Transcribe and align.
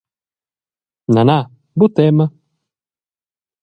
Na, 1.13 1.21
na, 1.29 1.37
buca 1.79 1.93
tema. 1.97 2.25